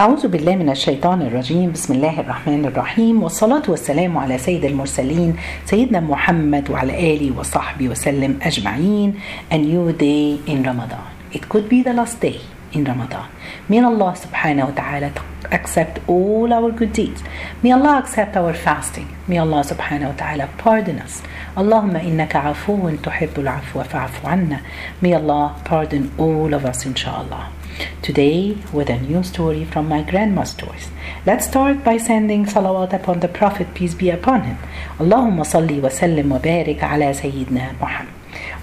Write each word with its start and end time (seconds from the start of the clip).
أعوذ 0.00 0.28
بالله 0.28 0.56
من 0.56 0.70
الشيطان 0.70 1.22
الرجيم 1.22 1.72
بسم 1.72 1.94
الله 1.94 2.20
الرحمن 2.20 2.64
الرحيم 2.64 3.22
والصلاة 3.22 3.62
والسلام 3.68 4.18
على 4.18 4.38
سيد 4.38 4.64
المرسلين 4.64 5.36
سيدنا 5.64 6.00
محمد 6.00 6.70
وعلى 6.70 6.92
آله 7.14 7.38
وصحبه 7.38 7.88
وسلم 7.88 8.38
أجمعين 8.42 9.14
A 9.52 9.58
new 9.58 9.92
day 9.92 10.40
in 10.52 10.64
Ramadan 10.64 11.04
It 11.32 11.48
could 11.50 11.68
be 11.68 11.82
the 11.82 11.92
last 11.92 12.18
day 12.20 12.40
in 12.72 12.84
Ramadan 12.84 13.28
May 13.68 13.84
Allah 13.84 14.16
subhanahu 14.24 14.68
wa 14.70 14.74
ta'ala 14.80 15.12
accept 15.52 16.00
all 16.08 16.50
our 16.50 16.70
good 16.72 16.94
deeds 16.94 17.22
May 17.62 17.72
Allah 17.72 17.98
accept 17.98 18.38
our 18.38 18.54
fasting 18.54 19.08
May 19.28 19.36
Allah 19.36 19.60
subhanahu 19.72 20.12
wa 20.12 20.16
ta'ala 20.22 20.48
pardon 20.56 20.98
us 21.00 21.20
اللهم 21.58 21.96
إنك 21.96 22.36
عفو 22.36 22.90
تحب 23.02 23.34
العفو 23.38 23.82
فاعف 23.82 24.26
عنا 24.26 24.60
May 25.02 25.12
Allah 25.12 25.56
pardon 25.64 26.10
all 26.16 26.54
of 26.54 26.64
us 26.64 26.86
inshallah 26.86 27.59
Today, 28.02 28.56
with 28.72 28.88
a 28.90 28.98
new 28.98 29.22
story 29.22 29.64
from 29.64 29.88
my 29.88 30.02
grandma's 30.02 30.50
stories. 30.50 30.90
Let's 31.26 31.46
start 31.46 31.84
by 31.84 31.96
sending 31.96 32.44
salawat 32.44 32.92
upon 32.92 33.20
the 33.20 33.28
Prophet, 33.28 33.74
peace 33.74 33.94
be 33.94 34.10
upon 34.10 34.42
him. 34.42 34.58
Allahumma 34.98 35.44
salli 35.44 35.80
wa 35.80 35.88
sallim 35.88 36.28
wa 36.28 36.38
barik 36.38 36.82
ala 36.82 37.12
Sayyidina 37.14 37.78
Muhammad. 37.78 38.14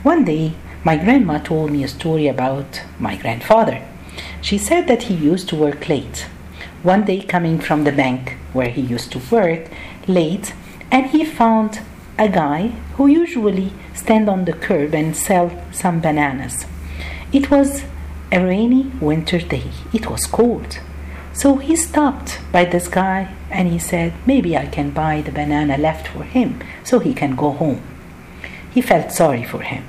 One 0.03 0.26
day, 0.26 0.53
my 0.84 0.98
grandma 0.98 1.40
told 1.40 1.71
me 1.71 1.84
a 1.84 1.88
story 1.88 2.27
about 2.27 2.81
my 2.99 3.16
grandfather. 3.16 3.81
She 4.41 4.57
said 4.57 4.88
that 4.88 5.03
he 5.03 5.13
used 5.13 5.49
to 5.49 5.55
work 5.55 5.88
late. 5.90 6.27
One 6.84 7.05
day, 7.05 7.21
coming 7.21 7.59
from 7.59 7.84
the 7.84 7.91
bank 7.91 8.38
where 8.54 8.70
he 8.70 8.81
used 8.81 9.12
to 9.12 9.21
work 9.31 9.68
late, 10.07 10.54
and 10.91 11.07
he 11.07 11.26
found 11.26 11.81
a 12.18 12.29
guy 12.29 12.70
who 12.95 13.07
usually 13.07 13.73
stand 13.93 14.29
on 14.29 14.45
the 14.45 14.54
curb 14.54 14.93
and 14.95 15.15
sell 15.15 15.52
some 15.71 15.99
bananas. 15.99 16.65
It 17.31 17.52
was 17.52 17.84
a 18.31 18.44
rainy 18.44 18.91
winter 18.99 19.40
day. 19.40 19.72
It 19.94 20.09
was 20.09 20.26
cold. 20.26 20.80
So 21.34 21.58
he 21.58 21.76
stopped 21.76 22.40
by 22.52 22.66
this 22.66 22.88
guy 22.88 23.34
and 23.52 23.70
he 23.70 23.80
said, 23.80 24.13
Maybe 24.26 24.58
I 24.58 24.66
can 24.66 24.90
buy 24.90 25.21
the 25.21 25.32
banana 25.32 25.77
left 25.77 26.07
for 26.07 26.24
him 26.24 26.62
so 26.84 26.99
he 26.99 27.13
can 27.13 27.35
go 27.35 27.51
home. 27.51 27.82
He 28.74 28.82
felt 28.82 29.12
sorry 29.12 29.43
for 29.43 29.62
him. 29.62 29.84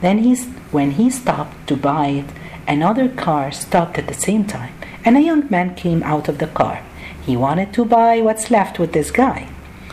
Then 0.00 0.18
he, 0.18 0.36
when 0.70 0.92
he 0.92 1.10
stopped 1.10 1.66
to 1.68 1.76
buy 1.76 2.08
it, 2.08 2.26
another 2.68 3.08
car 3.08 3.50
stopped 3.52 3.98
at 3.98 4.06
the 4.06 4.14
same 4.14 4.46
time 4.46 4.74
and 5.04 5.16
a 5.16 5.22
young 5.22 5.50
man 5.50 5.74
came 5.74 6.02
out 6.02 6.28
of 6.28 6.38
the 6.38 6.46
car. 6.46 6.82
He 7.24 7.36
wanted 7.36 7.72
to 7.74 7.84
buy 7.84 8.20
what's 8.20 8.50
left 8.50 8.78
with 8.78 8.92
this 8.92 9.10
guy. 9.10 9.48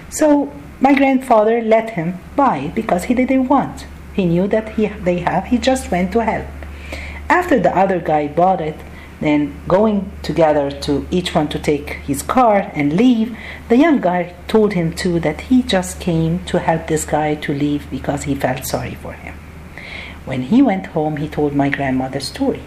So 0.09 0.53
my 0.79 0.93
grandfather 0.93 1.61
let 1.61 1.91
him 1.91 2.19
buy 2.35 2.57
it 2.57 2.75
because 2.75 3.05
he 3.05 3.13
didn't 3.13 3.47
want. 3.47 3.87
He 4.13 4.25
knew 4.25 4.47
that 4.47 4.75
he, 4.75 4.87
they 4.87 5.19
have, 5.19 5.45
he 5.45 5.57
just 5.57 5.89
went 5.89 6.11
to 6.13 6.23
help. 6.23 6.47
After 7.33 7.59
the 7.59 7.75
other 7.75 7.99
guy 7.99 8.27
bought 8.27 8.61
it, 8.61 8.77
then 9.19 9.55
going 9.67 10.11
together 10.21 10.69
to 10.81 11.07
each 11.09 11.33
one 11.33 11.47
to 11.47 11.57
take 11.57 11.89
his 12.09 12.21
car 12.21 12.71
and 12.75 12.93
leave, 12.93 13.35
the 13.69 13.75
young 13.75 13.99
guy 13.99 14.35
told 14.47 14.73
him 14.73 14.93
too 14.93 15.19
that 15.21 15.41
he 15.49 15.63
just 15.63 15.99
came 15.99 16.45
to 16.45 16.59
help 16.59 16.85
this 16.85 17.05
guy 17.05 17.33
to 17.33 17.51
leave 17.51 17.89
because 17.89 18.25
he 18.25 18.35
felt 18.35 18.67
sorry 18.67 18.93
for 18.93 19.13
him. 19.13 19.33
When 20.25 20.43
he 20.43 20.61
went 20.61 20.93
home, 20.97 21.17
he 21.17 21.27
told 21.27 21.55
my 21.55 21.69
grandmother 21.69 22.19
story. 22.19 22.61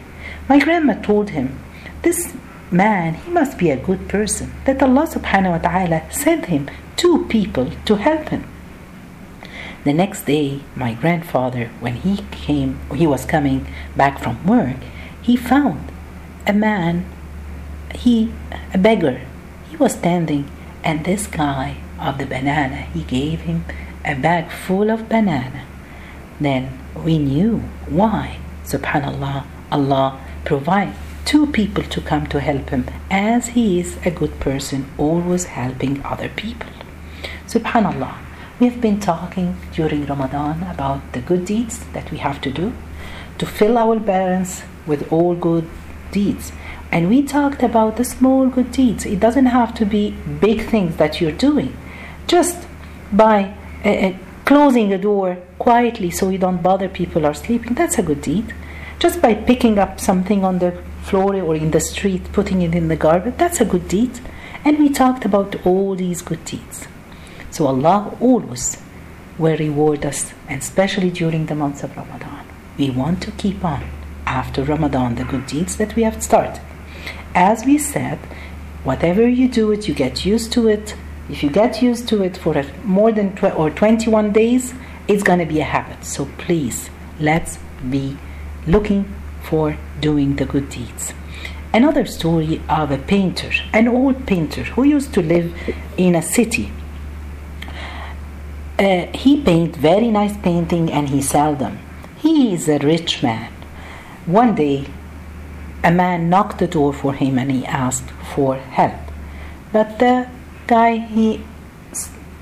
My 0.48 0.58
grandma 0.58 0.94
told 0.94 1.30
him, 1.30 1.60
This 2.02 2.34
man, 2.72 3.14
he 3.14 3.30
must 3.30 3.58
be 3.58 3.70
a 3.70 3.76
good 3.88 4.08
person, 4.08 4.52
that 4.64 4.82
Allah 4.82 5.06
subhanahu 5.06 5.52
wa 5.52 5.58
ta'ala 5.58 6.10
sent 6.10 6.46
him 6.46 6.68
two 6.96 7.24
people 7.28 7.70
to 7.84 7.94
help 7.94 8.30
him. 8.30 8.42
The 9.86 9.92
next 9.92 10.26
day, 10.26 10.62
my 10.74 10.94
grandfather, 10.94 11.70
when 11.78 11.94
he 11.94 12.24
came, 12.32 12.80
he 12.92 13.06
was 13.06 13.24
coming 13.24 13.68
back 13.94 14.18
from 14.18 14.44
work, 14.44 14.78
he 15.22 15.36
found 15.36 15.92
a 16.44 16.52
man, 16.52 17.04
he, 17.94 18.32
a 18.74 18.78
beggar. 18.78 19.20
He 19.70 19.76
was 19.76 19.92
standing, 19.92 20.50
and 20.82 21.04
this 21.04 21.28
guy 21.28 21.76
of 22.00 22.18
the 22.18 22.26
banana, 22.26 22.88
he 22.92 23.04
gave 23.04 23.42
him 23.42 23.64
a 24.04 24.16
bag 24.16 24.50
full 24.50 24.90
of 24.90 25.08
banana. 25.08 25.62
Then 26.40 26.76
we 26.96 27.18
knew 27.18 27.58
why, 27.88 28.40
subhanallah, 28.64 29.44
Allah 29.70 30.20
provide 30.44 30.94
two 31.24 31.46
people 31.46 31.84
to 31.84 32.00
come 32.00 32.26
to 32.26 32.40
help 32.40 32.70
him, 32.70 32.86
as 33.08 33.54
he 33.54 33.78
is 33.78 33.98
a 34.04 34.10
good 34.10 34.40
person, 34.40 34.90
always 34.98 35.44
helping 35.44 36.04
other 36.04 36.28
people. 36.28 36.72
Subhanallah. 37.46 38.25
We've 38.58 38.80
been 38.80 39.00
talking 39.00 39.58
during 39.74 40.06
Ramadan 40.06 40.62
about 40.62 41.12
the 41.12 41.20
good 41.20 41.44
deeds 41.44 41.84
that 41.92 42.10
we 42.10 42.16
have 42.16 42.40
to 42.40 42.50
do 42.50 42.72
to 43.36 43.44
fill 43.44 43.76
our 43.76 44.00
balance 44.00 44.62
with 44.86 45.12
all 45.12 45.34
good 45.34 45.68
deeds. 46.10 46.52
And 46.90 47.10
we 47.10 47.22
talked 47.22 47.62
about 47.62 47.98
the 47.98 48.04
small 48.04 48.48
good 48.48 48.72
deeds. 48.72 49.04
It 49.04 49.20
doesn't 49.20 49.44
have 49.44 49.74
to 49.74 49.84
be 49.84 50.12
big 50.40 50.62
things 50.70 50.96
that 50.96 51.20
you're 51.20 51.32
doing. 51.32 51.76
Just 52.28 52.66
by 53.12 53.54
uh, 53.84 53.90
uh, 53.90 54.12
closing 54.46 54.88
the 54.88 54.96
door 54.96 55.36
quietly 55.58 56.10
so 56.10 56.30
you 56.30 56.38
don't 56.38 56.62
bother 56.62 56.88
people 56.88 57.26
are 57.26 57.34
sleeping, 57.34 57.74
that's 57.74 57.98
a 57.98 58.02
good 58.02 58.22
deed. 58.22 58.54
Just 58.98 59.20
by 59.20 59.34
picking 59.34 59.78
up 59.78 60.00
something 60.00 60.44
on 60.44 60.60
the 60.60 60.72
floor 61.02 61.34
or 61.42 61.56
in 61.56 61.72
the 61.72 61.80
street, 61.80 62.32
putting 62.32 62.62
it 62.62 62.74
in 62.74 62.88
the 62.88 62.96
garbage, 62.96 63.36
that's 63.36 63.60
a 63.60 63.66
good 63.66 63.86
deed. 63.86 64.18
And 64.64 64.78
we 64.78 64.88
talked 64.88 65.26
about 65.26 65.66
all 65.66 65.94
these 65.94 66.22
good 66.22 66.42
deeds. 66.46 66.88
So 67.50 67.66
Allah 67.66 68.16
always 68.20 68.78
will 69.38 69.56
reward 69.56 70.04
us, 70.04 70.32
and 70.48 70.60
especially 70.60 71.10
during 71.10 71.46
the 71.46 71.54
months 71.54 71.82
of 71.82 71.96
Ramadan. 71.96 72.46
We 72.78 72.90
want 72.90 73.22
to 73.22 73.30
keep 73.32 73.64
on 73.64 73.84
after 74.26 74.62
Ramadan 74.64 75.14
the 75.14 75.24
good 75.24 75.46
deeds 75.46 75.76
that 75.76 75.94
we 75.94 76.02
have 76.02 76.22
started. 76.22 76.60
As 77.34 77.64
we 77.64 77.78
said, 77.78 78.18
whatever 78.84 79.28
you 79.28 79.48
do 79.48 79.70
it, 79.72 79.88
you 79.88 79.94
get 79.94 80.24
used 80.24 80.52
to 80.52 80.68
it. 80.68 80.94
If 81.28 81.42
you 81.42 81.50
get 81.50 81.82
used 81.82 82.08
to 82.08 82.22
it 82.22 82.36
for 82.36 82.62
more 82.84 83.12
than 83.12 83.34
tw- 83.36 83.56
or 83.56 83.70
21 83.70 84.32
days, 84.32 84.74
it's 85.08 85.22
going 85.22 85.38
to 85.38 85.46
be 85.46 85.60
a 85.60 85.64
habit. 85.64 86.04
So 86.04 86.28
please, 86.38 86.90
let's 87.20 87.58
be 87.90 88.16
looking 88.66 89.12
for 89.42 89.76
doing 90.00 90.36
the 90.36 90.44
good 90.44 90.68
deeds. 90.68 91.12
Another 91.72 92.06
story 92.06 92.60
of 92.68 92.90
a 92.90 92.98
painter, 92.98 93.50
an 93.72 93.86
old 93.86 94.26
painter 94.26 94.62
who 94.62 94.84
used 94.84 95.12
to 95.14 95.22
live 95.22 95.54
in 95.96 96.14
a 96.14 96.22
city 96.22 96.72
uh, 98.78 99.06
he 99.14 99.40
paint 99.40 99.76
very 99.76 100.08
nice 100.08 100.36
painting 100.36 100.92
and 100.92 101.08
he 101.08 101.22
sell 101.22 101.54
them. 101.54 101.78
He 102.18 102.52
is 102.52 102.68
a 102.68 102.78
rich 102.78 103.22
man. 103.22 103.52
One 104.26 104.54
day, 104.54 104.86
a 105.82 105.90
man 105.90 106.28
knocked 106.28 106.58
the 106.58 106.66
door 106.66 106.92
for 106.92 107.14
him 107.14 107.38
and 107.38 107.50
he 107.50 107.64
asked 107.64 108.10
for 108.34 108.56
help. 108.56 109.00
But 109.72 109.98
the 109.98 110.28
guy 110.66 110.96
he 110.96 111.44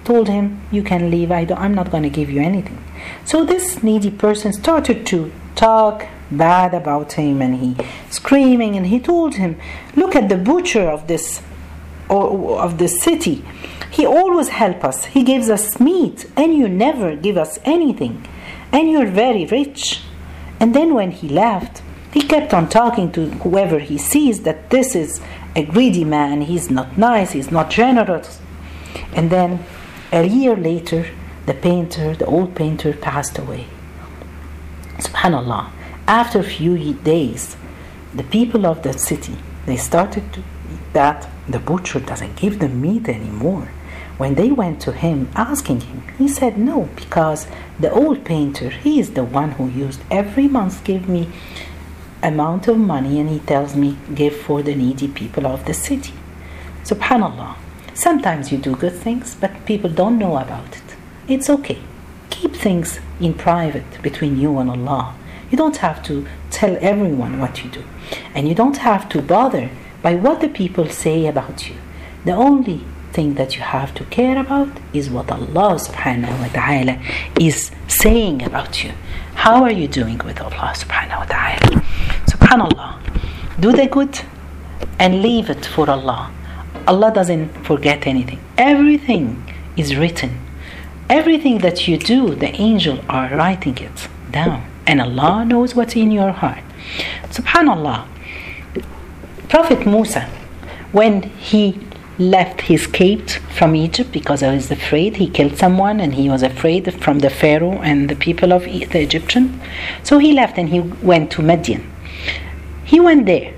told 0.05 0.29
him, 0.29 0.61
"You 0.71 0.83
can 0.83 1.11
leave. 1.11 1.31
I 1.31 1.45
don't, 1.45 1.61
I'm 1.61 1.75
not 1.75 1.91
going 1.91 2.03
to 2.05 2.11
give 2.11 2.31
you 2.31 2.41
anything." 2.41 2.83
So 3.25 3.45
this 3.45 3.83
needy 3.83 4.11
person 4.11 4.53
started 4.53 5.07
to 5.07 5.31
talk 5.55 6.07
bad 6.31 6.75
about 6.75 7.13
him 7.13 7.43
and 7.43 7.55
he 7.57 7.77
screaming 8.11 8.77
and 8.77 8.87
he 8.87 8.99
told 8.99 9.35
him, 9.35 9.57
"Look 9.95 10.17
at 10.17 10.29
the 10.29 10.37
butcher 10.37 10.89
of 10.89 11.07
this 11.07 11.43
or 12.09 12.61
of 12.61 12.79
the 12.79 12.89
city." 12.89 13.43
He 13.91 14.05
always 14.05 14.49
help 14.49 14.85
us. 14.85 15.05
He 15.07 15.23
gives 15.23 15.49
us 15.49 15.79
meat, 15.79 16.27
and 16.37 16.55
you 16.55 16.69
never 16.69 17.15
give 17.15 17.37
us 17.37 17.59
anything. 17.65 18.27
And 18.73 18.91
you're 18.91 19.07
very 19.07 19.47
rich. 19.47 20.03
And 20.59 20.75
then 20.75 20.95
when 20.95 21.13
he 21.13 21.29
left, 21.29 21.83
he 22.13 22.21
kept 22.21 22.53
on 22.53 22.69
talking 22.69 23.13
to 23.13 23.31
whoever 23.43 23.79
he 23.79 23.99
sees 23.99 24.41
that 24.41 24.71
this 24.71 24.95
is 24.97 25.21
a 25.55 25.65
greedy 25.65 26.05
man. 26.05 26.43
He's 26.43 26.71
not 26.71 26.99
nice. 26.99 27.33
He's 27.33 27.51
not 27.51 27.71
generous. 27.71 28.41
And 29.15 29.31
then 29.31 29.61
a 30.13 30.25
year 30.25 30.57
later, 30.57 31.07
the 31.47 31.55
painter, 31.55 32.15
the 32.15 32.27
old 32.27 32.55
painter, 32.55 32.93
passed 32.93 33.39
away. 33.39 33.67
Subhanallah. 34.99 35.67
After 36.07 36.41
a 36.41 36.45
few 36.45 36.95
days, 36.95 37.57
the 38.15 38.25
people 38.25 38.67
of 38.67 38.83
the 38.83 38.93
city 38.93 39.37
they 39.67 39.77
started 39.77 40.33
to 40.33 40.41
that 40.93 41.29
the 41.49 41.59
butcher 41.59 42.01
doesn't 42.01 42.37
give 42.37 42.59
them 42.59 42.81
meat 42.81 43.09
anymore. 43.09 43.69
When 44.17 44.37
they 44.37 44.51
went 44.53 44.81
to 44.83 44.93
him 44.93 45.29
asking 45.35 45.81
him, 45.81 46.03
he 46.19 46.29
said 46.29 46.57
no, 46.57 46.89
because 46.95 47.49
the 47.81 47.91
old 47.91 48.25
painter, 48.25 48.71
he 48.71 49.01
is 49.01 49.15
the 49.15 49.25
one 49.25 49.53
who 49.53 49.69
used 49.69 50.03
every 50.11 50.47
month 50.47 50.85
give 50.85 51.09
me 51.09 51.29
amount 52.23 52.69
of 52.69 52.79
money 52.79 53.21
and 53.21 53.29
he 53.29 53.41
tells 53.41 53.75
me 53.77 53.99
give 54.15 54.37
for 54.37 54.63
the 54.63 54.75
needy 54.75 55.09
people 55.09 55.47
of 55.47 55.65
the 55.67 55.75
city. 55.75 56.15
Subhanallah. 56.85 57.57
Sometimes 57.93 58.51
you 58.51 58.59
do 58.59 58.75
good 58.77 58.95
things, 58.95 59.35
but 59.35 59.67
people 59.67 59.91
don't 59.91 60.19
know 60.19 60.37
about 60.37 60.77
it. 60.77 60.97
It's 61.29 61.49
okay. 61.49 61.79
Keep 62.31 62.55
things 62.55 63.01
in 63.21 63.35
private 63.35 64.03
between 64.03 64.39
you 64.39 64.59
and 64.59 64.71
Allah. 64.71 65.15
You 65.51 65.59
don't 65.59 65.77
have 65.77 66.03
to 66.05 66.27
tell 66.51 66.77
everyone 66.81 67.39
what 67.39 67.63
you 67.63 67.71
do. 67.71 67.85
And 68.35 68.49
you 68.49 68.55
don't 68.55 68.79
have 68.79 69.09
to 69.11 69.23
bother 69.23 69.71
by 70.05 70.15
what 70.15 70.43
the 70.43 70.49
people 70.51 70.87
say 70.87 71.27
about 71.27 71.67
you. 71.67 71.77
The 72.27 72.33
only 72.33 72.85
thing 73.15 73.35
that 73.35 73.57
you 73.57 73.63
have 73.63 73.95
to 73.95 74.05
care 74.17 74.39
about 74.39 74.69
is 74.93 75.09
what 75.09 75.33
Allah 75.33 75.71
subhanahu 75.87 76.35
wa 76.43 76.49
ta'ala 76.59 76.95
is 77.41 77.71
saying 77.89 78.43
about 78.43 78.85
you. 78.85 78.93
How 79.45 79.65
are 79.65 79.73
you 79.73 79.89
doing 79.89 80.19
with 80.19 80.43
Allah 80.43 80.69
subhanahu 80.83 81.21
wa 81.23 81.29
ta'ala? 81.37 81.83
Subhanallah. 82.33 82.91
Do 83.59 83.73
the 83.73 83.87
good 83.87 84.21
and 84.99 85.23
leave 85.23 85.49
it 85.49 85.65
for 85.65 85.89
Allah. 85.89 86.31
Allah 86.87 87.11
doesn't 87.11 87.49
forget 87.65 88.07
anything. 88.07 88.41
Everything 88.59 89.43
is 89.75 89.97
written. 89.97 90.33
Everything 91.09 91.59
that 91.67 91.89
you 91.89 91.97
do, 91.97 92.35
the 92.35 92.53
angels 92.61 93.01
are 93.09 93.35
writing 93.35 93.79
it 93.79 94.09
down. 94.31 94.69
And 94.87 95.01
Allah 95.01 95.47
knows 95.47 95.75
what's 95.75 95.97
in 95.97 96.11
your 96.11 96.33
heart. 96.33 96.65
Subhanallah. 97.31 98.14
Prophet 99.55 99.87
Musa, 99.87 100.23
when 100.91 101.23
he 101.23 101.79
left, 102.19 102.63
he 102.63 102.75
escaped 102.75 103.39
from 103.57 103.77
Egypt 103.77 104.11
because 104.11 104.41
he 104.41 104.49
was 104.49 104.69
afraid. 104.69 105.15
He 105.15 105.31
killed 105.31 105.57
someone 105.57 106.01
and 106.01 106.13
he 106.13 106.29
was 106.29 106.43
afraid 106.43 106.93
from 107.01 107.21
the 107.21 107.31
Pharaoh 107.31 107.81
and 107.81 108.09
the 108.09 108.17
people 108.17 108.53
of 108.53 108.65
the 108.65 108.99
Egyptian. 108.99 109.61
So 110.03 110.19
he 110.19 110.33
left 110.33 110.59
and 110.59 110.71
he 110.71 110.81
went 110.81 111.31
to 111.31 111.43
Midian. 111.43 111.89
He 112.85 112.99
went 112.99 113.27
there. 113.27 113.55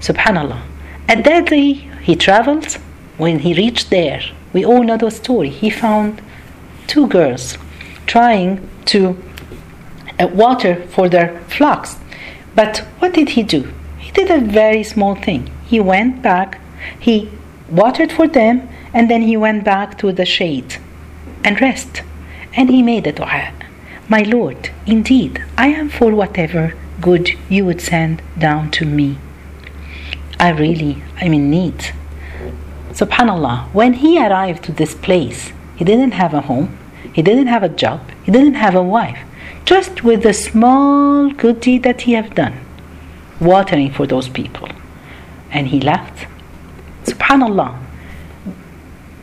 Subhanallah. 0.00 0.62
At 1.10 1.24
that 1.24 1.50
day, 1.50 1.72
he 2.02 2.16
traveled. 2.16 2.78
When 3.18 3.40
he 3.40 3.52
reached 3.52 3.90
there, 3.90 4.22
we 4.54 4.64
all 4.64 4.82
know 4.82 4.96
the 4.96 5.10
story. 5.10 5.50
He 5.50 5.68
found 5.68 6.22
two 6.86 7.06
girls 7.06 7.58
trying 8.06 8.66
to 8.86 9.22
uh, 10.18 10.26
water 10.28 10.86
for 10.86 11.10
their 11.10 11.38
flocks. 11.48 11.98
But 12.54 12.78
what 12.98 13.12
did 13.12 13.28
he 13.36 13.42
do? 13.42 13.70
He 14.04 14.12
did 14.12 14.30
a 14.30 14.40
very 14.40 14.82
small 14.82 15.14
thing. 15.14 15.50
He 15.66 15.80
went 15.80 16.22
back, 16.22 16.60
he 17.00 17.30
watered 17.70 18.12
for 18.12 18.28
them, 18.28 18.68
and 18.92 19.10
then 19.10 19.22
he 19.22 19.36
went 19.36 19.64
back 19.64 19.98
to 19.98 20.12
the 20.12 20.26
shade 20.26 20.76
and 21.42 21.60
rest. 21.60 22.02
And 22.56 22.68
he 22.68 22.82
made 22.82 23.06
a 23.06 23.12
dua. 23.12 23.52
My 24.08 24.20
Lord, 24.20 24.70
indeed, 24.86 25.42
I 25.56 25.68
am 25.68 25.88
for 25.88 26.14
whatever 26.14 26.74
good 27.00 27.30
you 27.48 27.64
would 27.64 27.80
send 27.80 28.22
down 28.38 28.70
to 28.72 28.84
me. 28.84 29.16
I 30.38 30.50
really 30.50 31.02
am 31.22 31.32
in 31.32 31.50
need. 31.50 31.80
Subhanallah, 32.92 33.72
when 33.72 33.94
he 33.94 34.24
arrived 34.24 34.62
to 34.64 34.72
this 34.72 34.94
place, 34.94 35.52
he 35.76 35.84
didn't 35.84 36.12
have 36.12 36.34
a 36.34 36.42
home, 36.42 36.76
he 37.12 37.22
didn't 37.22 37.46
have 37.46 37.62
a 37.62 37.68
job, 37.68 38.00
he 38.22 38.30
didn't 38.30 38.54
have 38.54 38.74
a 38.74 38.82
wife, 38.82 39.18
just 39.64 40.04
with 40.04 40.22
the 40.22 40.34
small 40.34 41.30
good 41.30 41.60
deed 41.60 41.82
that 41.82 42.02
he 42.02 42.12
have 42.12 42.34
done, 42.34 42.54
watering 43.40 43.92
for 43.92 44.06
those 44.06 44.28
people. 44.28 44.68
And 45.50 45.68
he 45.68 45.80
left. 45.80 46.26
Subhanallah. 47.04 47.78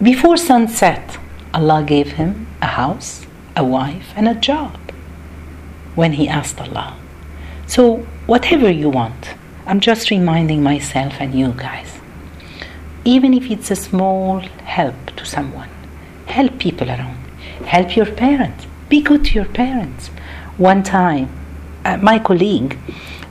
Before 0.02 0.38
sunset, 0.38 1.18
Allah 1.54 1.84
gave 1.84 2.14
him 2.14 2.48
a 2.62 2.68
house, 2.68 3.26
a 3.56 3.64
wife, 3.64 4.14
and 4.16 4.28
a 4.28 4.36
job 4.36 4.78
when 5.96 6.14
he 6.14 6.28
asked 6.28 6.60
Allah. 6.60 6.98
So, 7.68 7.98
whatever 8.26 8.70
you 8.70 8.90
want, 8.90 9.36
I'm 9.66 9.80
just 9.80 10.10
reminding 10.10 10.64
myself 10.64 11.14
and 11.20 11.36
you 11.36 11.54
guys. 11.56 12.00
Even 13.06 13.34
if 13.34 13.50
it's 13.50 13.72
a 13.72 13.76
small 13.76 14.40
help 14.40 15.16
to 15.18 15.26
someone, 15.26 15.70
help 16.26 16.60
people 16.60 16.90
around, 16.90 17.18
help 17.66 17.96
your 17.96 18.06
parents, 18.06 18.66
be 18.90 19.02
good 19.02 19.26
to 19.26 19.34
your 19.34 19.46
parents. 19.46 20.08
One 20.58 20.84
time, 20.84 21.30
uh, 21.86 21.98
my 21.98 22.20
colleague, 22.20 22.78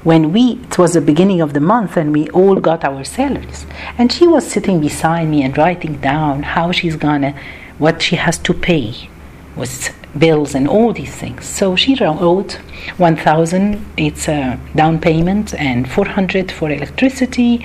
when 0.03 0.33
we, 0.33 0.59
it 0.63 0.79
was 0.79 0.95
the 0.95 1.01
beginning 1.01 1.41
of 1.41 1.53
the 1.53 1.61
month 1.61 1.97
and 1.97 2.13
we 2.13 2.29
all 2.31 2.57
got 2.57 2.85
our 2.85 3.05
salaries, 3.05 3.67
and 3.99 4.11
she 4.11 4.27
was 4.27 4.51
sitting 4.51 4.81
beside 4.81 5.29
me 5.29 5.43
and 5.43 5.57
writing 5.59 6.01
down 6.01 6.43
how 6.43 6.73
she's 6.73 6.97
gonna, 6.97 7.35
what 7.79 8.01
she 8.01 8.17
has 8.17 8.39
to 8.39 8.55
pay 8.55 9.09
with 9.57 9.95
bills 10.19 10.55
and 10.55 10.67
all 10.67 10.93
these 10.93 11.15
things. 11.15 11.45
So 11.45 11.77
she 11.77 11.95
wrote 11.95 12.53
1,000, 12.97 13.85
it's 13.97 14.29
a 14.29 14.59
down 14.75 15.01
payment, 15.01 15.55
and 15.55 15.91
400 15.91 16.51
for 16.51 16.71
electricity, 16.71 17.65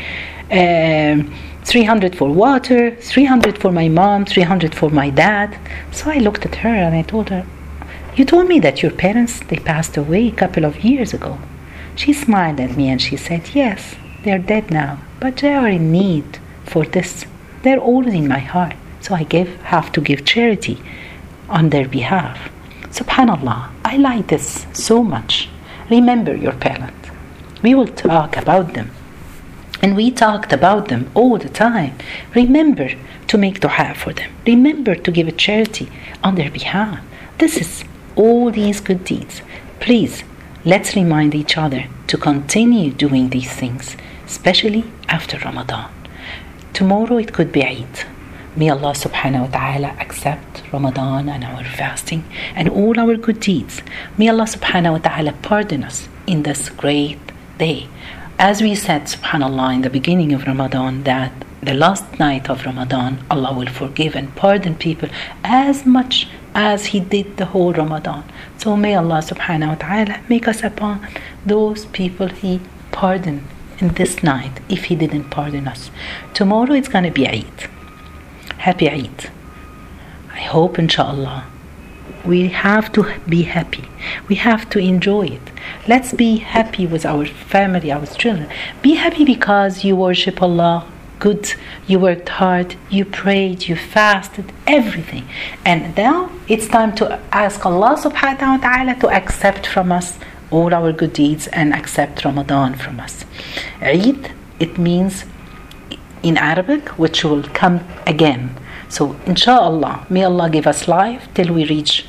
um, 0.52 1.34
300 1.64 2.16
for 2.16 2.30
water, 2.30 2.92
300 2.92 3.58
for 3.58 3.72
my 3.72 3.88
mom, 3.88 4.26
300 4.26 4.76
for 4.76 4.90
my 4.90 5.10
dad. 5.10 5.58
So 5.92 6.12
I 6.12 6.18
looked 6.18 6.46
at 6.46 6.56
her 6.56 6.70
and 6.70 6.96
I 6.96 7.02
told 7.02 7.30
her, 7.30 7.46
You 8.16 8.26
told 8.26 8.48
me 8.48 8.60
that 8.60 8.84
your 8.84 8.92
parents, 8.92 9.40
they 9.40 9.58
passed 9.58 9.98
away 9.98 10.28
a 10.28 10.32
couple 10.32 10.66
of 10.66 10.84
years 10.84 11.14
ago. 11.14 11.40
She 11.96 12.12
smiled 12.14 12.60
at 12.60 12.76
me 12.76 12.90
and 12.90 13.02
she 13.02 13.16
said, 13.18 13.50
Yes, 13.54 13.96
they're 14.24 14.40
dead 14.40 14.70
now, 14.72 15.00
but 15.20 15.38
they 15.38 15.54
are 15.54 15.68
in 15.68 15.92
need 15.92 16.40
for 16.64 16.86
this. 16.86 17.26
They're 17.64 17.80
all 17.80 18.08
in 18.08 18.28
my 18.28 18.40
heart. 18.40 18.76
So 19.02 19.16
I 19.16 19.24
give, 19.24 19.62
have 19.64 19.92
to 19.94 20.02
give 20.02 20.26
charity 20.26 20.82
on 21.48 21.70
their 21.70 21.88
behalf. 21.88 22.50
Subhanallah, 22.90 23.70
I 23.84 23.98
like 23.98 24.28
this 24.28 24.66
so 24.74 25.04
much. 25.04 25.50
Remember 25.90 26.36
your 26.36 26.54
parent. 26.54 26.96
We 27.62 27.76
will 27.76 27.88
talk 27.88 28.36
about 28.38 28.74
them. 28.74 28.92
And 29.82 29.96
we 29.96 30.10
talked 30.12 30.52
about 30.52 30.88
them 30.88 31.12
all 31.14 31.38
the 31.38 31.50
time. 31.50 31.96
Remember 32.34 32.90
to 33.28 33.38
make 33.38 33.60
dua 33.60 33.94
for 33.96 34.14
them. 34.14 34.32
Remember 34.46 34.96
to 34.96 35.12
give 35.12 35.28
a 35.28 35.32
charity 35.32 35.90
on 36.24 36.36
their 36.36 36.50
behalf. 36.50 37.00
This 37.38 37.58
is 37.58 37.84
all 38.16 38.50
these 38.52 38.80
good 38.80 39.04
deeds. 39.04 39.42
Please, 39.80 40.24
let's 40.66 40.96
remind 40.96 41.36
each 41.36 41.58
other 41.58 41.86
to 42.08 42.18
continue 42.18 42.92
doing 42.92 43.30
these 43.30 43.52
things, 43.52 43.96
especially 44.26 44.84
after 45.08 45.38
Ramadan. 45.40 45.92
Tomorrow 46.74 47.18
it 47.18 47.34
could 47.34 47.52
be 47.52 47.64
Eid. 47.64 48.06
May 48.56 48.70
Allah 48.70 48.94
subhanahu 48.94 49.42
wa 49.42 49.60
ta'ala 49.60 49.88
accept 50.00 50.64
Ramadan 50.74 51.30
and 51.30 51.44
our 51.44 51.64
fasting 51.64 52.24
and 52.56 52.68
all 52.70 53.00
our 53.00 53.16
good 53.16 53.40
deeds. 53.40 53.84
May 54.18 54.30
Allah 54.30 54.46
subhanahu 54.46 54.94
wa 54.94 54.98
ta'ala 54.98 55.34
pardon 55.44 55.84
us 55.84 56.10
in 56.26 56.44
this 56.44 56.70
great 56.70 57.20
day. 57.60 57.88
As 58.40 58.62
we 58.62 58.74
said, 58.74 59.04
subhanAllah, 59.04 59.76
in 59.76 59.82
the 59.82 59.90
beginning 59.90 60.34
of 60.34 60.48
Ramadan, 60.48 61.04
that 61.04 61.32
the 61.62 61.74
last 61.74 62.20
night 62.20 62.50
of 62.50 62.66
Ramadan, 62.66 63.20
Allah 63.30 63.54
will 63.54 63.68
forgive 63.68 64.16
and 64.16 64.36
pardon 64.36 64.76
people 64.76 65.10
as 65.44 65.86
much 65.86 66.28
as 66.56 66.88
He 66.88 67.00
did 67.00 67.38
the 67.38 67.46
whole 67.46 67.74
Ramadan. 67.74 68.24
So 68.58 68.76
may 68.76 68.96
Allah 68.96 69.22
subhanahu 69.22 69.68
wa 69.68 69.76
ta'ala 69.76 70.22
make 70.30 70.48
us 70.48 70.64
upon 70.64 71.06
those 71.46 71.86
people 71.88 72.30
He 72.30 72.62
pardoned 72.92 73.44
in 73.80 73.90
this 73.90 74.24
night 74.24 74.62
if 74.70 74.86
He 74.86 74.96
didn't 74.96 75.30
pardon 75.30 75.68
us. 75.68 75.92
Tomorrow 76.34 76.74
it's 76.74 76.88
to 76.88 77.12
be 77.12 77.28
Eid. 77.28 77.70
Happy 78.58 78.90
Eid. 78.90 79.30
I 80.34 80.40
hope, 80.40 80.80
inshallah, 80.80 81.46
we 82.26 82.48
have 82.50 82.92
to 82.94 83.14
be 83.30 83.44
happy. 83.44 83.86
We 84.28 84.36
have 84.36 84.70
to 84.72 84.80
enjoy 84.80 85.28
it. 85.28 85.52
Let's 85.88 86.14
be 86.14 86.38
happy 86.38 86.88
with 86.88 87.06
our 87.06 87.26
family, 87.26 87.92
our 87.92 88.06
children. 88.06 88.50
Be 88.82 88.96
happy 88.96 89.26
because 89.26 89.84
you 89.84 89.96
worship 89.96 90.42
Allah 90.42 90.88
good, 91.20 91.54
you 91.88 92.00
worked 92.00 92.30
hard, 92.30 92.76
you 92.90 93.06
prayed, 93.06 93.68
you 93.68 93.76
fasted, 93.76 94.52
everything. 94.68 95.28
And 95.66 95.96
now 95.96 96.32
it's 96.48 96.68
time 96.68 96.96
to 96.96 97.20
ask 97.32 97.66
Allah 97.66 97.96
subhanahu 97.98 98.40
wa 98.40 98.58
ta'ala 98.58 98.96
to 99.00 99.10
accept 99.10 99.66
from 99.68 99.92
us 99.92 100.18
all 100.52 100.74
our 100.74 100.92
good 100.92 101.14
deeds 101.14 101.48
and 101.48 101.74
accept 101.74 102.24
Ramadan 102.24 102.76
from 102.76 103.00
us. 103.00 103.26
Eid, 103.82 104.32
it 104.60 104.78
means 104.78 105.26
in 106.24 106.38
Arabic, 106.38 106.90
which 106.98 107.24
will 107.24 107.44
come 107.44 107.82
again. 108.06 108.56
So, 108.90 109.16
inshallah, 109.26 110.06
may 110.10 110.24
Allah 110.24 110.50
give 110.50 110.68
us 110.68 110.88
life 110.88 111.28
till 111.34 111.54
we 111.54 111.66
reach 111.66 112.06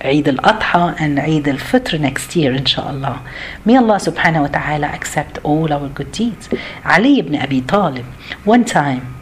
Eid 0.00 0.28
al-Adha 0.28 0.94
and 1.00 1.18
Eid 1.18 1.48
al-Fitr 1.48 1.98
next 1.98 2.36
year, 2.36 2.52
inshallah. 2.52 3.20
May 3.64 3.76
Allah 3.76 3.96
subhanahu 3.96 4.42
wa 4.42 4.46
ta'ala 4.46 4.86
accept 4.86 5.38
all 5.42 5.72
our 5.72 5.88
good 5.88 6.12
deeds. 6.12 6.48
Ali 6.84 7.18
ibn 7.18 7.34
Abi 7.34 7.62
Talib, 7.62 8.04
one 8.44 8.64
time, 8.64 9.16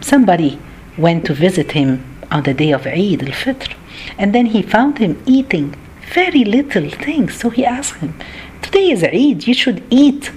somebody 0.00 0.60
went 0.96 1.24
to 1.26 1.34
visit 1.34 1.72
him 1.72 2.04
on 2.30 2.44
the 2.44 2.54
day 2.54 2.70
of 2.70 2.86
Eid 2.86 3.24
al-Fitr, 3.24 3.74
and 4.18 4.32
then 4.32 4.46
he 4.46 4.62
found 4.62 4.98
him 4.98 5.20
eating 5.26 5.74
very 6.14 6.44
little 6.44 6.88
things. 6.88 7.34
So 7.34 7.50
he 7.50 7.64
asked 7.64 7.98
him, 7.98 8.14
Today 8.62 8.90
is 8.90 9.02
Eid, 9.02 9.48
you 9.48 9.54
should 9.54 9.82
eat 9.90 10.30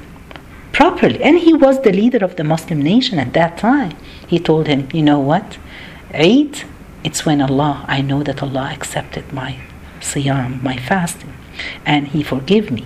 properly. 0.71 1.21
And 1.21 1.38
he 1.38 1.53
was 1.53 1.81
the 1.81 1.91
leader 1.91 2.25
of 2.25 2.35
the 2.35 2.43
Muslim 2.43 2.81
nation 2.81 3.19
at 3.19 3.33
that 3.33 3.59
time. 3.59 3.95
He 4.27 4.39
told 4.39 4.65
him, 4.65 4.89
You 4.91 5.03
know 5.03 5.19
what? 5.19 5.59
Eid, 6.13 6.63
it's 7.03 7.27
when 7.27 7.41
Allah, 7.41 7.85
I 7.88 8.01
know 8.01 8.23
that 8.23 8.41
Allah 8.41 8.71
accepted 8.73 9.31
my 9.31 9.59
siyam, 10.03 10.62
my 10.62 10.77
fasting, 10.77 11.33
and 11.86 12.10
He 12.10 12.24
forgive 12.24 12.72
me. 12.72 12.86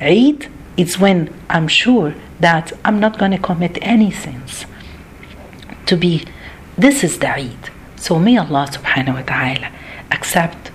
Eid, 0.00 0.48
it's 0.76 0.98
when 0.98 1.32
I'm 1.48 1.68
sure 1.68 2.14
that 2.40 2.72
I'm 2.84 2.98
not 3.00 3.18
going 3.18 3.32
to 3.32 3.38
commit 3.38 3.78
any 3.82 4.10
sins. 4.10 4.66
To 5.86 5.96
be, 5.96 6.24
this 6.76 7.04
is 7.04 7.18
the 7.18 7.30
Eid. 7.30 7.70
So 7.96 8.18
may 8.18 8.36
Allah 8.36 8.68
subhanahu 8.70 9.14
wa 9.14 9.22
ta'ala 9.22 9.68
accept 10.10 10.70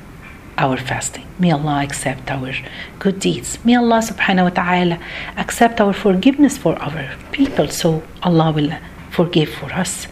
our 0.57 0.77
fasting. 0.77 1.25
May 1.39 1.51
Allah 1.51 1.83
accept 1.83 2.31
our 2.31 2.51
good 2.99 3.19
deeds. 3.19 3.59
May 3.63 3.75
Allah 3.75 3.99
subhanahu 3.99 4.43
wa 4.43 4.55
ta'ala 4.61 4.99
accept 5.37 5.79
our 5.79 5.93
forgiveness 5.93 6.57
for 6.57 6.75
our 6.81 7.15
people. 7.31 7.67
So 7.67 8.03
Allah 8.23 8.51
will 8.51 8.73
forgive 9.11 9.49
for 9.49 9.71
us. 9.73 10.07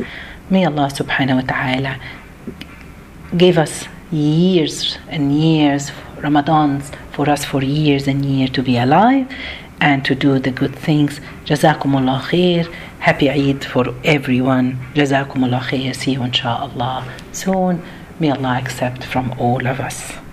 May 0.50 0.66
Allah 0.66 0.90
subhanahu 0.94 1.42
wa 1.42 1.48
ta'ala 1.48 2.00
give 3.36 3.58
us 3.58 3.86
years 4.16 4.98
and 5.10 5.34
years, 5.34 5.92
Ramadans 6.18 6.94
for 7.12 7.30
us 7.30 7.46
for 7.46 7.64
years 7.64 8.08
and 8.08 8.26
years 8.26 8.50
to 8.52 8.64
be 8.64 8.78
alive 8.78 9.28
and 9.82 10.04
to 10.06 10.16
do 10.16 10.40
the 10.40 10.52
good 10.52 10.76
things. 10.76 11.20
Jazakumullah 11.46 12.22
khair. 12.22 12.72
Happy 13.00 13.30
Eid 13.30 13.64
for 13.64 13.94
everyone. 14.04 14.80
Jazakumullah 14.94 15.62
khair. 15.62 15.96
See 15.96 16.14
you 16.14 16.24
inshallah 16.24 17.08
soon. 17.32 17.82
May 18.20 18.32
Allah 18.32 18.58
accept 18.58 19.04
from 19.04 19.36
all 19.38 19.68
of 19.68 19.80
us. 19.80 20.25